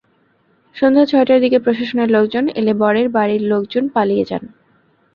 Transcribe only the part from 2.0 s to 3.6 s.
লোকজন এলে বরের বাড়ির